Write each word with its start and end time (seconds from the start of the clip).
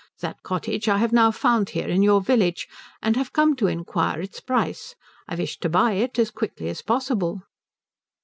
That 0.21 0.41
cottage 0.41 0.87
I 0.89 0.97
have 0.97 1.13
now 1.13 1.29
found 1.29 1.69
here 1.69 1.85
in 1.87 2.01
your 2.01 2.21
village, 2.21 2.67
and 3.03 3.15
I 3.15 3.19
have 3.19 3.31
come 3.33 3.55
to 3.57 3.67
inquire 3.67 4.19
its 4.19 4.39
price. 4.39 4.95
I 5.27 5.35
wish 5.35 5.59
to 5.59 5.69
buy 5.69 5.91
it 5.91 6.17
as 6.17 6.31
quickly 6.31 6.69
as 6.69 6.81
possible." 6.81 7.43